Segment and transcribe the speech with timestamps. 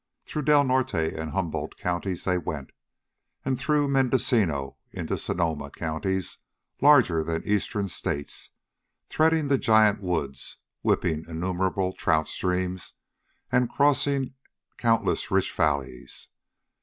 [0.25, 2.71] Through Del Norte and Humboldt counties they went,
[3.45, 6.39] and through Mendocino into Sonoma counties
[6.81, 8.49] larger than Eastern states
[9.09, 12.93] threading the giant woods, whipping innumerable trout streams,
[13.51, 14.33] and crossing
[14.75, 16.29] countless rich valleys.